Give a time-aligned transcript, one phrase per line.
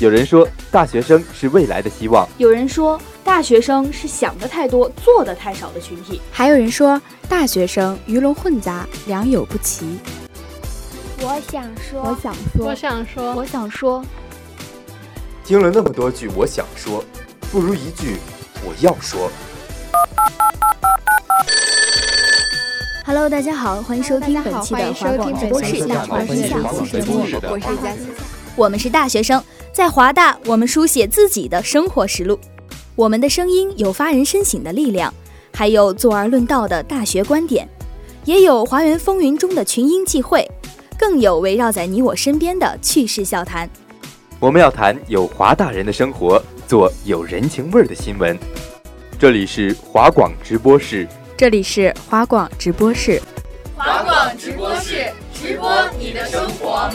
[0.00, 9.98] 有人说，大学生是未来的希望；有人说，大学生是想的太多、做的太少的群体；还有人说，大学生鱼龙混杂、良莠不齐。
[11.20, 14.04] 我想说，我想说，我想说，我想说。
[15.44, 17.02] 听了那么多句我想说，
[17.50, 18.16] 不如一句
[18.62, 19.30] 我要说。
[23.06, 26.56] Hello，大家好，欢迎收听本期的华广直播室《大话天下》
[27.50, 28.08] 我是佳欣，
[28.56, 29.42] 我们是大学生。
[29.74, 32.40] 在华大，我们书写自己的生活实录，
[32.96, 35.12] 我们的声音有发人深省的力量，
[35.52, 37.68] 还有坐而论道的大学观点，
[38.24, 40.50] 也有华园风云中的群英际会，
[40.98, 43.68] 更有围绕在你我身边的趣事笑谈。
[44.40, 48.38] 我们要谈有华大人的生活，做有人情味儿的新闻。
[49.18, 51.06] 这里是华广直播室，
[51.44, 53.20] 这里是华广直播室，
[53.76, 56.88] 华广直播室直播你的生活。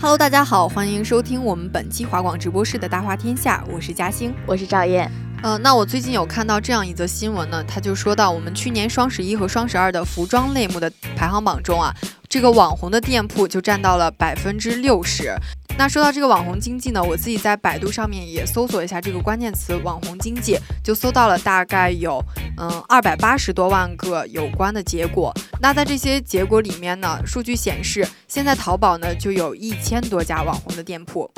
[0.00, 5.08] Hello，大家好，欢迎收听我们本期华广直播室的大话天下，我是嘉兴，我是赵燕。
[5.40, 11.94] 呃，那我最近有看到这样一则新闻呢，他就说到我们去年双十一和双十二的服装类目的排行榜中啊，
[12.28, 15.32] 这个网红的店铺就占到了百分之六十。
[15.80, 22.22] 那说到这个网红经济呢，我自己在百度上面也搜索一下这个关键词“网红经济”，就搜到了大概有
[22.58, 25.32] 嗯二百八十多万个有关的结果。
[25.58, 31.30] 那在这些结果里面呢，数据显示，现在淘宝呢就有一千多家网红的店铺。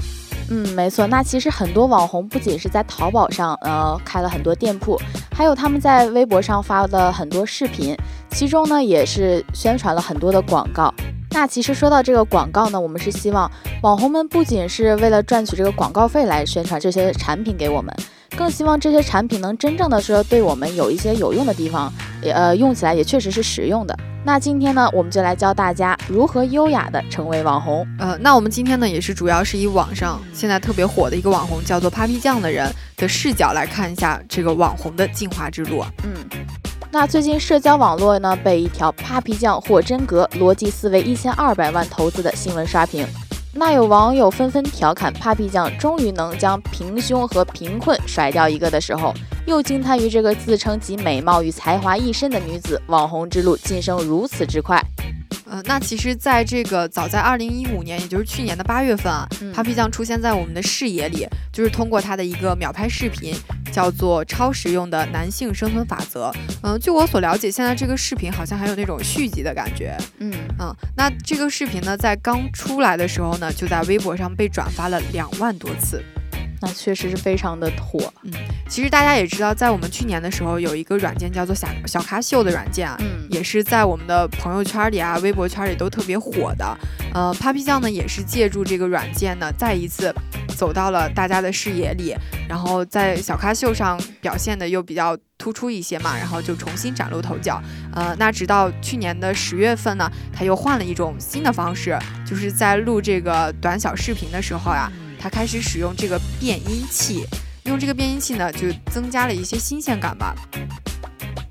[0.51, 1.07] 嗯，没错。
[1.07, 5.01] 那其实很多网红不仅是在淘宝上呃开了很多店铺，
[5.33, 7.97] 还有他们在微博上发了很多视频，
[8.33, 10.93] 其中呢也是宣传了很多的广告。
[11.33, 13.51] 那其实说到这个广告呢，我们是希望
[13.83, 17.95] 网红们不仅是为了赚取这个广告费来宣传这些产品给我们，
[18.37, 23.99] 更希望这些产品能真正的说对我们有一些有用的地方，呃，用起来也确实是实用的。
[24.25, 27.85] 那今天呢，我们就来教大家如何优雅的成为网红。
[27.99, 35.85] 呃，那我们今天呢，也是主要是以网上现在特别火的一个网红叫做 Papi 酱的人的视角来看一下这个网红的进化之路。
[36.05, 36.13] 嗯。
[36.95, 43.07] 那最近社交网络呢被一条 Papi 酱货真格逻辑思维一千二百万投资的新闻刷屏，
[43.55, 49.15] 那有网友纷纷调侃 Papi 酱终于能将平胸和贫困甩掉一个的时候，
[49.47, 54.79] 又惊叹于这个自称集美貌与才华一身的女子网红之路晋升如此之快。
[55.47, 63.35] 呃，那其实，在这个早在二零一五年，也就是去年的八月份啊，Papi 酱出现在我们的视野里，就是通过她的一个秒拍视频，
[63.73, 66.31] 叫做《超实用的男性生存法则》。
[66.63, 69.97] 嗯，据我所了解，现在这个视频好像还有那种续集的感觉。
[70.19, 76.05] 嗯嗯，那这个视频呢，在刚出来的时候呢，就在微博上被转发了两万多次。
[76.63, 78.33] 那确实是非常的火，嗯，
[78.69, 86.79] 其实大家也知道，在我们去年的时候，有一个软件叫做小小咖秀的软件啊，嗯，也是在我们的朋友圈里啊、微博圈里都特别火的。
[87.13, 90.15] 呃，Papi 酱呢，也是借助这个软件呢，再一次
[90.57, 92.15] 走到了大家的视野里，
[92.49, 97.61] 然后在小咖秀上表现的又比较突出一些嘛，然后就重新崭露头角。
[97.93, 104.89] 呃，那直到去年的十月份呢，他又换了一种新的方式，就是在录这个短小视频的时候呀。
[105.23, 107.25] 他开始使用这个变音器，
[107.63, 110.35] 用这个变音器呢，就增加了一些新鲜感吧。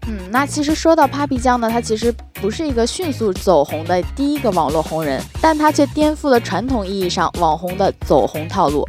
[0.07, 8.85] 嗯，那其实说到 Papi 酱呢，他其实不是一个迅速走红的第一个网络红人，但他却颠覆了传统意义上网红的走红套路。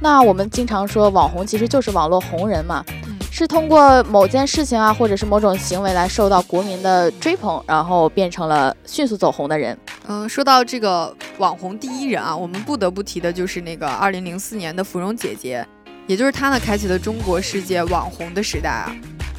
[0.00, 2.82] 那我们经常说网红其实就是网络红人嘛。
[3.30, 9.76] 是通过某件事情啊，或者是某种行为来受到国民的追捧，然后变成了迅速走红的人。
[10.06, 15.66] 嗯，说到这个网红第一人啊，我们不得不提的就是那个二零零四年的芙蓉姐姐，
[16.06, 18.94] 也就是她呢，开启了中国世界网红的时代啊。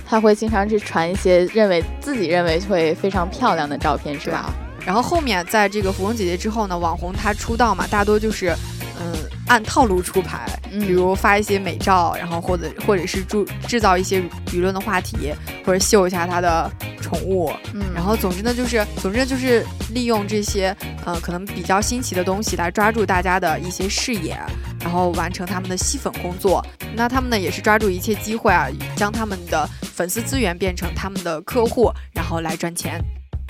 [0.06, 4.54] 她会经常去传一些认为自己认为会非常漂亮的照片，是吧？
[4.86, 8.56] 然后后面在这个芙蓉姐姐之后呢，网红她出道嘛，大多就是。
[8.98, 9.14] 嗯，
[9.48, 15.34] 按套路出牌，比如发一些美照，然后或者或者是制制造一些舆论的话题，
[15.66, 20.76] 或者秀一下他的宠物，嗯，然后总之呢，就是总之就是利用这些
[21.06, 24.36] 呃可能比较新奇的东西来抓住大家的一些视野，
[24.82, 26.66] 然后完成他们的吸粉工作。
[26.96, 33.00] 那他们呢也是抓住一切机会啊，将他们的粉丝资源变成他们的客户，然后来赚钱。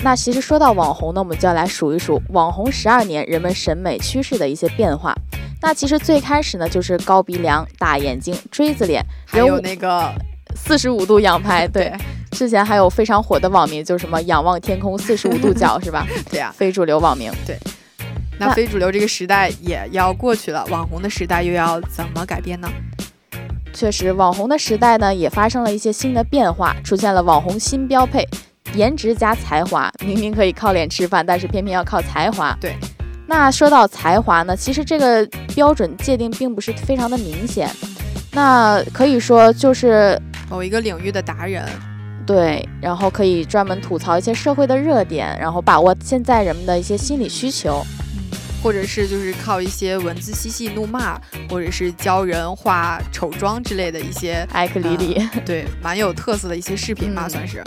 [0.03, 5.15] 那其实说到网红呢，我们就要来数一数网红十二年人们审美趋势的一些变化。
[5.65, 10.13] 那其实最开始呢，就是高鼻梁、大眼睛、锥子脸，还有那个
[10.55, 11.67] 四十五度仰拍。
[11.67, 11.91] 对，
[12.29, 16.05] 之前还有非常火的网名，就是什么仰望天空四十五度角， 是吧？
[16.29, 17.31] 对呀，非主流网名。
[17.47, 17.57] 对，
[18.37, 22.69] 那非主流这个时代也要过去了，网红的时代又要怎么改变呢？
[23.73, 28.23] 确实，网红的时代呢，也发生了一些新的变化，出现了网红新标配，
[28.75, 29.91] 颜值加才华。
[30.05, 32.55] 明明可以靠脸吃饭，但是偏偏要靠才华。
[32.61, 32.75] 对。
[33.27, 37.69] 那说到才华呢，其实这个标准界定并不是非常的明显。
[38.31, 41.65] 那可以说就是某一个领域的达人。
[42.25, 47.85] 对，然后可以专门吐槽一些社会的热点，然后把握现在人们的一些心理需求。
[48.63, 57.63] 或者是就是靠一些文字嬉戏怒骂，或者是教人化丑妆之类的一些艾克里里，对，蛮有特色的一些视频吧，算是。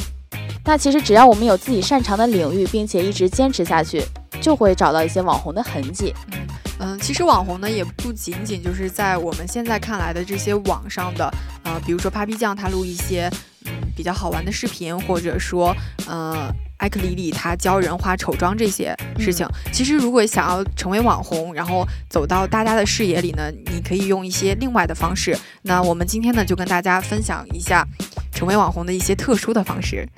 [0.69, 4.05] 那其实只要我们有自己擅长的领域，并且一直坚持下去，
[4.38, 6.15] 就会找到一些网红的痕迹。
[6.31, 6.38] 嗯
[6.81, 11.32] 嗯，其实网红呢，也不仅仅就是在我们现在看来的这些网上的，
[11.65, 13.31] 呃，比如说 Papi 酱他录一些
[13.65, 15.75] 嗯比较好玩的视频，或者说
[16.06, 16.55] 呃。
[16.79, 25.37] 艾克里里他教人化丑妆这些事情，其实如果想要成为网红，然后走到大家的视野里呢，你可以用一些另外的方式。
[25.62, 27.85] 那我们今天呢，就跟大家分享一下
[28.32, 30.09] 成为网红的一些特殊的方式。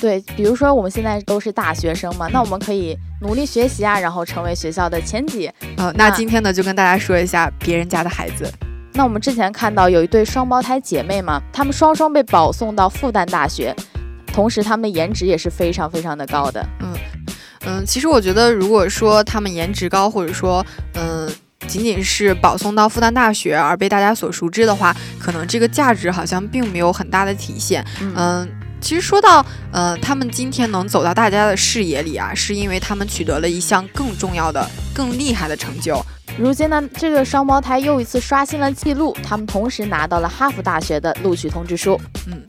[0.00, 5.50] 对，比如说我们现在都是大学生嘛，那我们可以努力学习啊，然后成为学校的前几。
[5.76, 8.50] 呃，那今天呢，就跟大家说一下别人家的孩子。
[8.92, 13.74] 那我们之前看到有一对双胞胎姐妹嘛，她们双双被保送到复旦大学。
[14.32, 16.66] 同时，她们的颜值也是非常非常的高的。
[16.80, 16.94] 嗯
[17.66, 20.64] 嗯，其实我觉得，如果说她们颜值高，或者说，
[20.94, 21.28] 嗯，
[21.66, 27.84] 仅仅是保送到复旦大学而被大家所熟知的话，可能这个价值好像并没有很大的体现。
[28.00, 28.48] 嗯，
[28.86, 36.00] 其实说到，呃，他们今天能走到大家的视野里啊，是因为他们取得了一项更重要的、更厉害的成就。
[36.38, 42.00] 如今呢，这个双胞胎又一次刷新了记录，他们同时拿到了哈佛大学的录取通知书。
[42.28, 42.40] 嗯。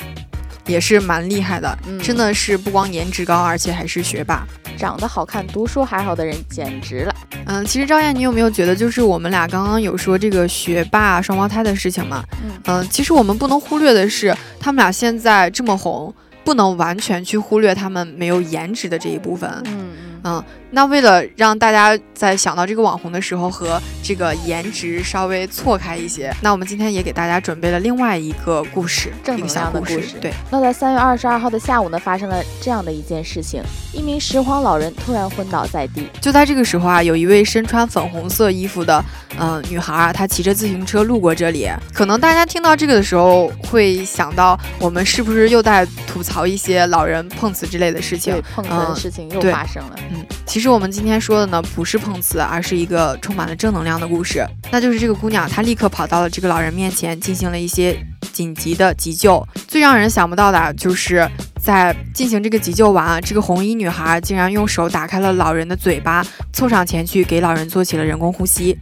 [0.67, 4.45] 也是蛮厉害的，真的是不光颜值高，而且还是学霸，
[4.77, 7.15] 长得好看、读书还好的人简直了。
[7.45, 12.23] 嗯，其实赵燕，你有没有觉得，就是我们俩刚刚有说这个学霸双胞胎的事情嘛？
[12.65, 16.13] 嗯，其实我们不能忽略的是，他们俩现在这么红，
[16.47, 19.51] 不能完全去忽略他们没有颜值的这一部分。
[19.65, 19.91] 嗯
[20.23, 20.44] 嗯。
[20.77, 30.19] 那为了让大家在想到这个网红的时候和这个颜值稍微错开一些，那我们今天也给大家准备了另外一个故事，正能量的故事。
[30.21, 33.59] 对，那在三月二十二号的下午呢，发生了这样的一件事情：
[33.91, 36.07] 一名拾荒老人突然昏倒在地。
[36.21, 39.03] 就在这个时候啊，有一位身穿粉红色衣服的
[39.39, 41.68] 嗯女孩啊，她骑着自行车路过这里。
[41.91, 48.31] 可能大家听到这个的时候会想到，我们是不是又在吐槽一些老人碰瓷之类的事情？
[48.31, 49.95] 对，碰瓷的事情又发生了。
[50.12, 50.23] 嗯。
[50.47, 54.44] 其实我们今天说的呢，不是碰瓷，而是一个充满了正能量的故事。
[54.71, 57.95] 那就是这个姑娘，她立刻跑到了这个老人面前，进行了一些
[58.31, 59.45] 紧急的急救。
[59.67, 61.29] 最让人想不到的，就是
[61.61, 68.79] 在进行这个急救完，这个红衣女孩竟然用手打开了老人的嘴巴，凑上前去给老人做起了人工呼吸。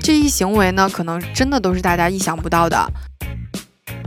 [0.00, 2.90] 这一行为呢，可能真的都是大家意想不到的。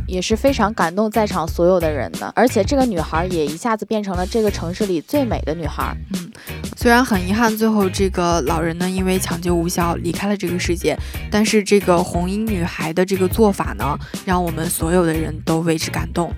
[0.08, 5.96] 也是非常感动在场所有的人的，而且这个女孩也一下子变成了这个城市里最美的女孩。
[6.14, 6.32] 嗯，
[6.76, 10.98] 虽然很遗憾，最后这个老人呢因为抢救无效离开了这个世界，
[11.32, 16.32] 但是这个红衣女孩的这个做法呢，让我们所有的人都为之感动。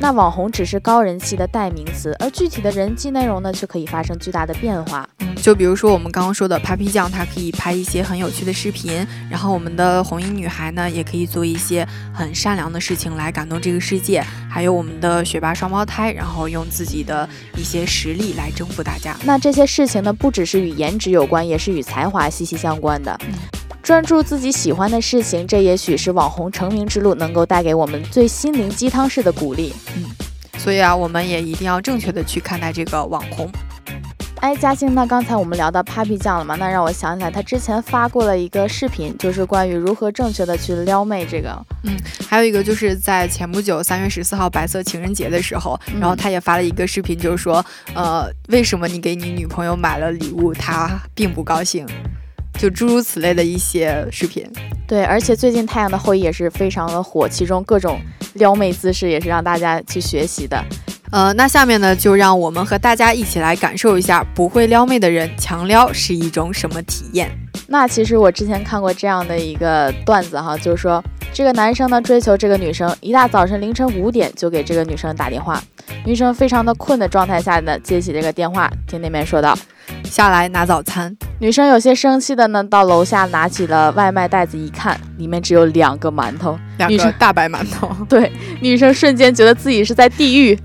[0.00, 5.08] 那网红只是高人气的代名词，而具体的人际内容呢，却可以发生巨大的变化。
[5.18, 14.24] 嗯，就比如说我们刚刚说的 Papi 酱，它可以拍一些很有趣的视频，然后我们的红衣女孩呢，也可以做一些很善良的事情来感动这个世界。
[14.48, 19.16] 还有我们的学霸双胞胎，然后用自己的一些实力来征服大家。
[19.24, 23.18] 那这些事情呢，不只是与颜值有关，也是与才华息息相关的。
[23.82, 29.72] 专注自己喜欢的事情，这也许是网红成名之路能够带给我们最心灵鸡汤式的鼓励。
[29.96, 30.04] 嗯，
[30.58, 33.50] 所以啊，我们也一定要正确的去看待这个网红。
[34.40, 36.54] 哎，嘉兴，那刚才我们聊到 Papi 酱了嘛？
[36.54, 41.50] 那让我想起来，他之前发过了一个视频，就是关于如何正确的去撩妹这个。
[41.82, 41.96] 嗯，
[42.28, 51.84] 还有一个就是在前不久三月十四号白色情人节的时候，然后他也发了一个视频，就是说，呃，为什么你给你女朋友买了礼物，她并不高兴？
[52.58, 54.44] 就诸如此类的一些视频，
[54.86, 58.00] 对，而且最近《太阳的后裔》也是非常的火，其中各种
[58.34, 60.60] 撩妹姿势也是让大家去学习的。
[61.12, 67.30] 呃，那下面呢，就让我们和大家一起来感受一下不会撩妹的人强撩是一种什么体验。
[67.68, 75.62] 那其实我之前看过这样的一个段子哈，就是说这个男生呢追求这个女生，一大早晨凌晨五点就给这个女生打电话，
[76.04, 79.56] 女生非常的困的状态下呢接起这个电话，听那边说道。
[80.08, 87.90] 下来拿早餐，女生有些生气的呢，到楼下拿起了外卖袋子，一看里面只有两个馒头，两个大白馒头。
[88.08, 90.58] 对，女生瞬间觉得自己是在地狱。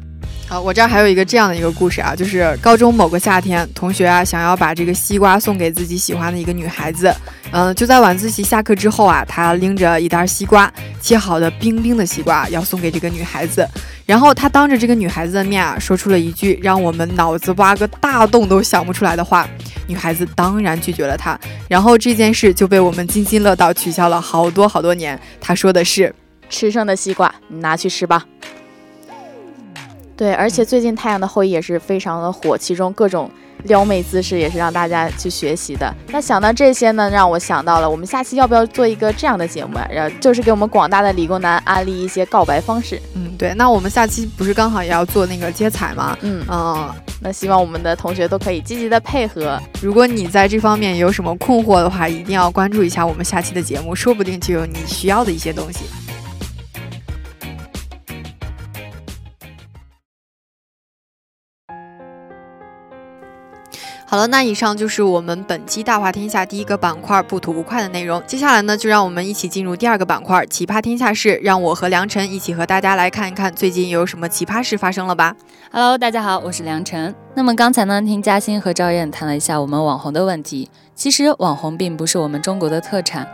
[0.50, 7.12] 啊，我这儿还有一个这样的一个故事啊，就是高中某个夏天，同学啊想要把这个西瓜送给自己喜欢的一个女孩子，
[7.51, 10.71] 嗯，就在晚自习下课之后啊，他拎着一袋西瓜，
[11.01, 13.67] 切好的冰冰的西瓜要送给这个女孩子，
[14.05, 19.47] 然后他当着这个女孩子的面啊，说出了一句让我们脑子挖个大洞都想不出来的话。
[19.85, 25.19] 女孩子当然拒绝了他，然后这件事就被我们津津乐道取消了好多好多年。
[25.41, 26.13] 他说的是
[26.50, 28.23] ：“吃剩的西瓜，你拿去吃吧。”
[30.15, 33.29] 对，而且最近《太阳的后裔》也是非常的火，其中各种
[33.63, 35.91] 撩妹姿势也是让大家去学习的。
[36.10, 39.88] 那想到这些呢，让我想到了我们下期要不要做一个这样的节目啊？
[39.91, 43.01] 然后就是给我们广大的理工男安利一些告白方式。
[43.15, 43.53] 嗯，对。
[43.55, 46.15] 那我们下期不是刚好也要做那个接彩吗？
[46.22, 46.89] 嗯嗯。
[47.20, 49.58] 那希望我们的同学都可以积极的配合。
[49.82, 55.86] 如果你在这方面有什么困惑的话，一定要关注一下我们下期的节目，说不定就有你需要的一些东西。
[64.13, 68.22] 好了，那以上就是我们本期大话天下第一个板块不吐不快的内容。
[68.27, 75.36] 接下来呢，就让我们一起进入第二个板块奇葩天下事，让我和梁晨一起和大家来看一看最近有什么奇葩事发生了吧。
[75.72, 77.15] Hello，大家好，我是梁晨。
[77.34, 80.70] 那么刚才呢，听嘉欣和赵燕谈了一下我们网红的问题。
[80.93, 83.27] 其实网红并不是我们中国的特产，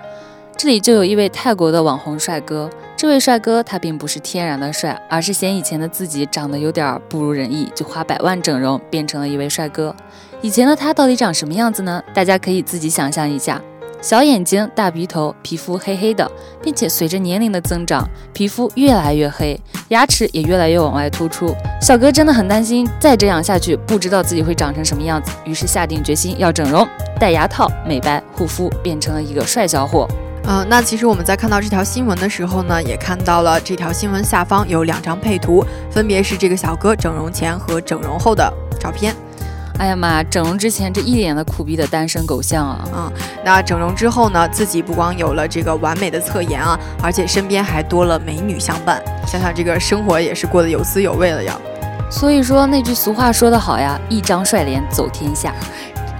[0.55, 2.69] 这里就有一位泰国的网红帅哥。
[2.95, 9.93] 这位帅哥他并不是天然的帅，而是嫌以前的自己长得有点不如人意，就花百万整容变成了一位帅哥。
[10.41, 12.01] 以前的他到底长什么样子呢？
[12.13, 13.61] 大家可以自己想象一下：
[14.01, 16.31] 小眼睛、大鼻头，皮肤黑黑的，
[16.63, 21.53] 并且随着年龄的增长，皮肤越来越黑，牙齿也越来越往外突出。
[21.81, 26.87] 小哥真的很担心，再这样下去，不知道自己会长成什么样子，于是下定决心要整容、
[27.19, 30.07] 戴牙套、美白、护肤，变成了一个帅小伙。
[30.45, 39.13] 嗯，那其实我们在看到这条新闻的时候呢，也看到了这条新闻下方有两张配图，分别是这个小哥整容前和整容后的照片。
[39.79, 40.21] 哎呀妈！
[40.23, 42.85] 整容之前这一脸的苦逼的单身狗相啊！
[42.93, 43.11] 嗯，
[43.45, 51.57] 那整容之后呢，自己不光有了这个完美的侧颜啊，而且身边还多了美女相伴，想想这个生活也是过得有滋有味了呀。
[52.11, 55.55] 所以说那句俗话说得好呀，一张帅脸走天下。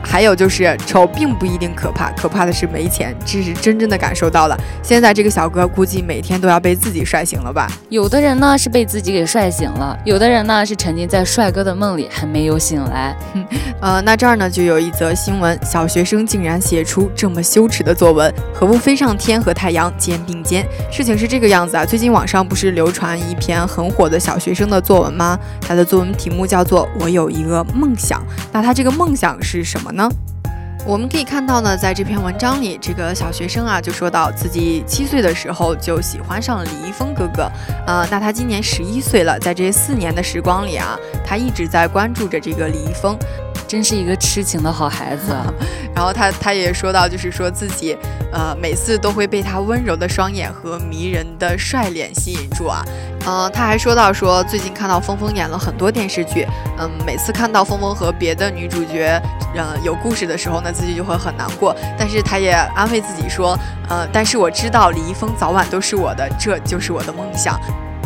[0.10, 3.16] 还有就是丑并不一定可怕，可怕的是没钱。
[3.24, 4.58] 这是真正的感受到了。
[4.82, 7.68] 现在这个小哥估计每天都要被自己帅醒了吧？
[7.90, 13.16] 有的人呢是被自己给帅醒了，有的人呢是沉浸在帅哥的梦里还没有醒来。
[13.80, 20.66] 呃，那这儿呢就有一则新闻：小学生竟然写出这么羞耻的作文，何不飞上天和太阳肩并肩？
[20.92, 25.38] 事情是这个样子啊，最近网上不是流传一篇很火的小学生的作文吗？
[25.62, 28.20] 他的作文题目叫做《我有一个梦想》，
[28.52, 29.99] 那他这个梦想是什么呢？
[30.00, 30.10] 呢，
[30.86, 37.52] 我们可以看到呢，在这篇文章里，这个小学生啊就说到自己七岁的时候就喜欢上了李易峰哥哥，
[37.86, 43.18] 呃，那他今年十一岁了，在这四年的时光里啊，他一直在关注着这个李易峰。
[43.70, 45.46] 真是一个痴情的好孩子，啊。
[45.96, 47.96] 然后他他也说到，就是说自己，
[48.32, 52.84] 呃，每次都会被他温柔的双眼和迷人的帅脸吸引住啊，
[53.28, 56.48] 嗯，他还说到说最近看到峰峰演了很多电视剧，
[56.80, 59.22] 嗯，每次看到峰峰和别的女主角，
[59.56, 63.60] 呃，有故事的时候呢，自己就会很难过，但是他也安慰自己说，
[63.90, 67.60] 呃，但是我知道李易峰早晚都是我的，这就是我的梦想。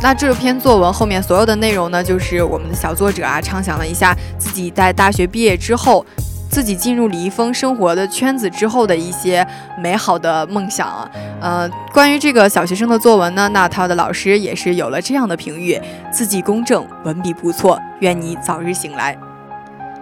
[0.04, 6.06] 那这篇作文后面所有的内容呢，就是我们的小作者啊，畅想了一下自己在大学毕业之后，
[6.52, 9.48] 自己进入李易峰生活的圈子之后的一些
[9.80, 11.10] 美好的梦想啊。
[11.40, 15.80] 呃，关于这个小学生的作文呢，那他的老师也是有了这样的评语：
[16.12, 19.18] 字迹工正，文笔不错，愿你早日醒来。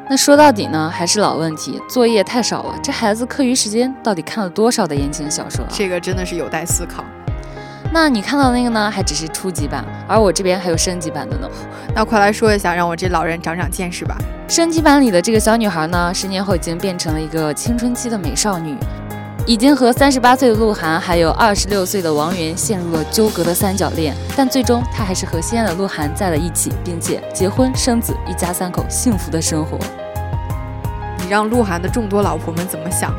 [0.09, 2.73] 那说到底呢，还是老问题，作业太少了。
[2.81, 5.63] 这孩子课余时间到底看了多少的言情小说？
[5.69, 7.03] 这个真的是有待思考。
[7.93, 11.49] 那你看到那个呢，还只是初级版，而我这边还有升级版的呢。
[11.93, 14.17] 那快来说一下，让我这老人长长见识吧。
[14.47, 18.77] 升级版里的这个小女孩呢，十年后已经变成了一个青春期的美少女，
[19.45, 29.77] 已经和三十八岁的鹿晗还有二十六岁的王源陷入了纠葛的三角恋，但最终她还是和心爱的鹿晗在了一起，并且结婚生子，一家三口幸福的生活。
[31.17, 33.13] 你让鹿晗的众多老婆们怎么想？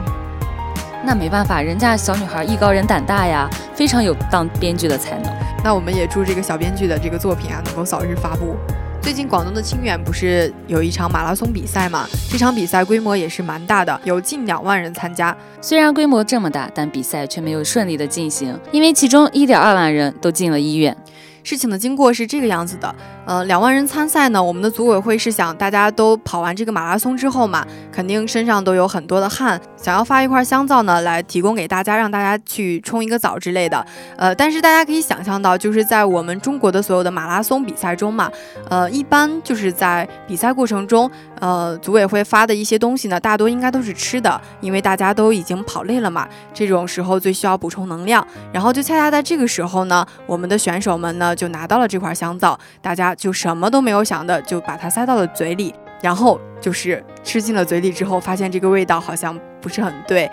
[1.04, 5.32] 那没办法，人家小女孩艺高人胆大呀，非常有当编剧的才能。
[5.64, 8.56] 那我们也祝这个小编剧的这个作品啊，能够早日发布。
[9.00, 12.06] 最近广东的清远不是有一场马拉松比赛吗？
[12.30, 15.36] 这场比赛规模也是蛮大的，有近两万人参加。
[15.60, 20.96] 虽然规模这么大，但比赛却没有顺利的进行，因为其中一点二万人都进了医院。
[21.42, 22.94] 事情的经过是这个样子的，
[23.26, 33.84] 呃，两万人参赛呢，我们的组委会是想大家都跑完这个马拉松之后嘛，肯定身上都有很多的汗，想要发一块香皂呢来提供给大家，让大家去冲一个澡之类的。
[34.16, 38.30] 呃，但是大家可以想象到，就是在我们中国的所有的马拉松比赛中嘛，
[38.68, 48.26] 呃，一般就是在比赛过程中，呃，组委会发的一些东西呢，大多应该都是吃的，因为大家都已经跑累了嘛，这种时候最需要补充能量。
[48.52, 60.30] 然后就恰恰在这个时候呢，我们的选手们呢就拿到了这块香皂，大家就什么都没有想的就把它塞到了嘴里，然后就是吃进了嘴里之后，发现这个味道好像不是很对，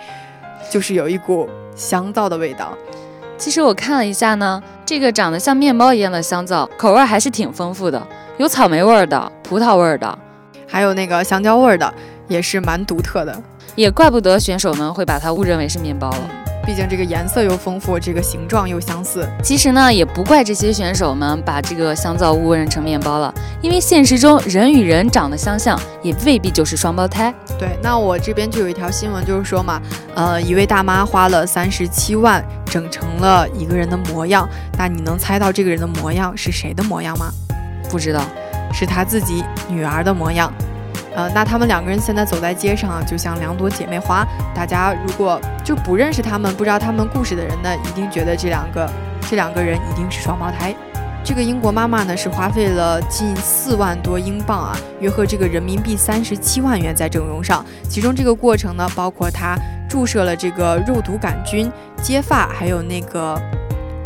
[0.70, 2.76] 就是有一股香皂的味道。
[3.36, 10.18] 其实我看了一下呢，这个长得像面包一样的香皂，口味还是挺丰富的，有草莓味的、葡萄味的，
[10.68, 11.94] 还有那个香蕉味的，
[12.28, 13.42] 也是蛮独特的。
[13.76, 16.49] 也怪不得选手们会把它误认为是面包了。
[16.70, 19.28] 毕竟这个颜色又丰富，这个形状又相似。
[19.42, 27.34] 其实呢，也不怪这些选手们把这个香皂误认成面包了，因为现实中人与人长得相像，也未必就是双胞胎。
[27.58, 29.82] 对，那我这边就有一条新闻，就是说嘛，
[30.14, 34.48] 呃，一位大妈花了三十七万整成了一个人的模样。
[34.78, 37.32] 那你能猜到这个人的模样是谁的模样吗？
[37.90, 38.22] 不知道，
[38.72, 40.52] 是他自己女儿的模样。
[41.14, 44.26] 呃，那他们两个人现在走在街上，就像两朵姐妹花。
[44.54, 48.90] 大家如果就不认识他们，不知道他们故事的人呢，一定觉得这两个
[49.28, 50.74] 这两个人一定是双胞胎。
[51.22, 57.64] 这个英国妈妈呢，是花费了近四万多英镑啊，约合这个人民币三十七万元在整容上。
[57.88, 61.70] 其中这个过程呢，包括她注射了这个肉毒杆菌、
[62.02, 63.38] 接发，还有那个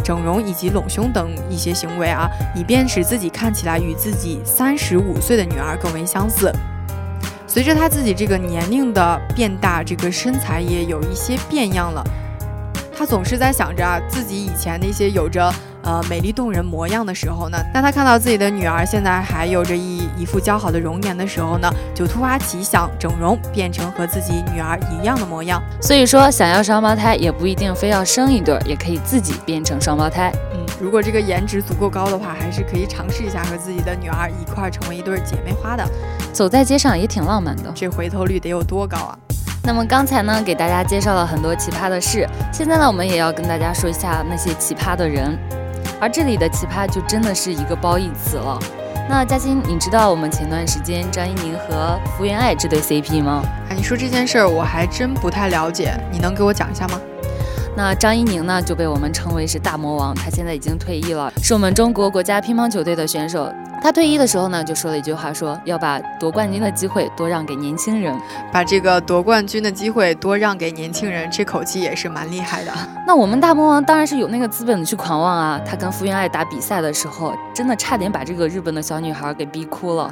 [0.03, 6.53] 整容以及隆胸等一些行为啊，以便使自己看起来与自己三十五岁的女儿更为相似。
[7.55, 12.03] 随着他自己这个年龄的变大，这个身材也有一些变样了。
[12.99, 15.55] 他总是在想着啊，自己以前那些有着。
[15.85, 25.63] 呃，美丽动人模样的时候呢，当他看到自己的女儿现在还有着一一副姣好的容颜的时候呢，就突发奇想整容，变成和自己女儿一样的模样。
[25.83, 30.33] 所以说，想要双胞胎也不一定非要生一对，也可以自己变成双胞胎。
[30.55, 35.87] 嗯，如果这个颜值足够高的话，还是可以尝试一下和自己的女儿一块成为一对姐妹花的。
[36.35, 39.17] 走在街上也挺浪漫的，这回头率得有多高啊？
[39.63, 45.39] 那么刚才呢，给大家介绍了很多奇葩的事，现在呢，我们也要跟大家说一下那些奇葩的人。
[46.01, 48.59] 而这里的奇葩就真的是一个褒义词了。
[49.09, 53.45] 那嘉欣，你知道我们前段时间张怡宁和福原爱这对 CP 吗？
[53.71, 57.01] 哎，你说这件事儿我还真不太了解，你能给我讲一下吗？
[57.77, 63.53] 那张怡宁呢，就被我们称为是大魔王，他现在已经退役了，是我们中国国家乒乓球队的选手。
[63.83, 68.17] 他退役的时候呢，就说了一句话，说要把夺冠军的机会多让给年轻人，
[68.53, 72.73] 把这个夺冠军的机会多让给年轻人，这口气也是蛮厉害的。
[73.07, 75.61] 那我们大魔王当然是有那个资本去狂妄啊！
[75.67, 80.11] 他跟福原爱打比赛的时候，真的差点把这个日本的小女孩给逼哭了，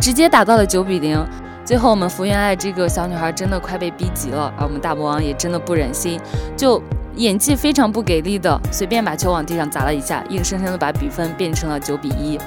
[0.00, 1.24] 直接打到了九比零。
[1.68, 6.18] 最后我们福原爱这个小女孩真的快被逼急了，而我们大魔王也真的不忍心，
[6.56, 6.82] 就
[7.16, 12.38] 演技非常不给力的，随便把球往地上砸了一下，硬生生的把比分变成了九比一。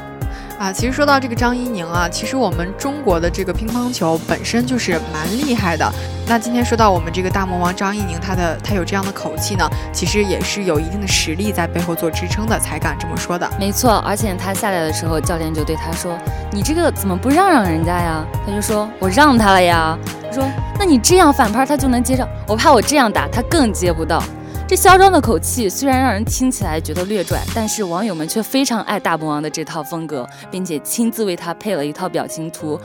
[0.58, 5.88] 啊，其实说到这个张怡宁啊，其实我们中国的这个乒乓球本身就是蛮厉害的。
[6.32, 13.52] 那今天说到我们这个大魔王张怡宁，他的他有这样的口气呢，其实也是有一定的实力在背后做支撑的，才敢这么说的。
[13.60, 16.18] 没错，而且他下来的时候，教练就对他说
[16.50, 24.24] ：“你这个怎么不让让人家呀？”他就说：“我让他了呀。”他说：“那你这样反拍他就能接上，我怕我这样打他更接不到。”
[24.66, 32.80] 这嚣张的口气虽然让人听起来觉得略拽，但是网友们却非常爱大魔王的这套风格，并且亲自为他配了一套表情图。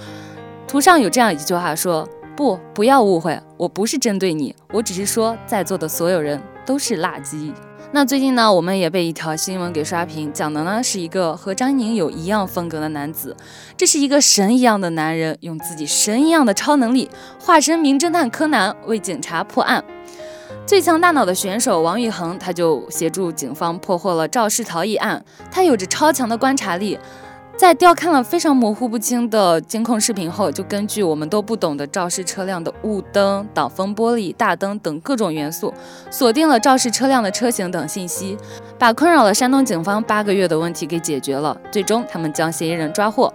[0.66, 2.06] 图上有这样一句话说
[2.36, 7.52] ：“不，不要误会，我不是针对你，我只是说在座的所有人都是垃圾。”
[7.92, 13.34] 那最近呢，我们也被一条新闻给刷屏，讲的呢是一个和张宁有一样风格的男子，
[13.76, 17.08] 这是一个神一样的男人，用自己神一样的超能力，
[17.40, 19.82] 化身名侦探柯南，为警察破案。
[20.66, 25.24] 最强大脑的选手王宇恒，他就协助警方破获了肇事逃逸案。
[25.50, 26.98] 他有着超强的观察力，
[27.56, 35.72] 在调看了非常模糊不清的监控视频后，就根据我们都不懂的肇事车辆的雾灯、挡风玻璃、大灯等各种元素，
[36.10, 38.36] 锁定了肇事车辆的车型等信息，
[38.78, 41.58] 把困扰了山东警方八个月的问题给解决了。
[41.72, 43.32] 最终，他们将嫌疑人抓获。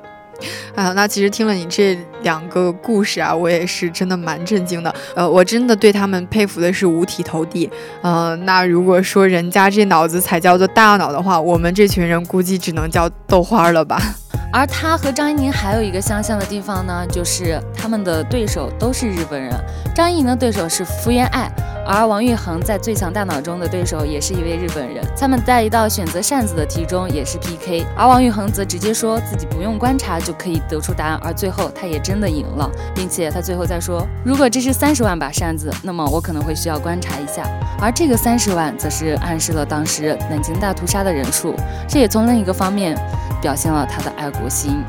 [0.76, 4.94] 啊，那其实听了你这两个故事啊，我也是真的蛮震惊的。
[5.16, 7.70] 呃，我真的对他们佩服的是五体投地。
[8.02, 14.02] 呃，那如果说人家这脑子才叫做大脑的话，我们这群人估计只能叫豆花了吧。
[14.54, 19.54] 而他和张怡宁还有一个相像的地方呢，就是他们的对手都是日本人。
[19.96, 21.50] 张怡宁的对手是福原爱，
[21.86, 25.04] 而王昱珩在最强大脑中的对手也是一位日本人。
[25.17, 37.44] 他们在一道选择扇子的题中也是 PK，而王昱珩则直接说自己不用观察就可以得出答案，而最后他也真的赢了，并且他最后再说，如果这是三十万把扇子，那么我可能会需要观察一下。
[37.80, 41.56] 而这个三十万则是暗示了当时南京大屠杀的人数，
[41.88, 42.96] 这也从另一个方面
[43.41, 44.84] 表现了他的爱国心。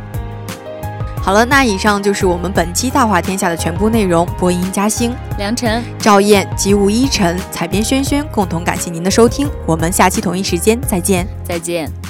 [1.24, 4.26] 好了，那以上就是我们本期《大话天下》的全部内容。
[4.40, 12.02] 播音嘉兴、梁晨、赵燕及吴依晨、采编轩轩共同感谢您的收听，我们下期同一时间再见，再见。